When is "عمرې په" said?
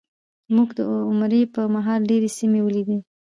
1.09-1.61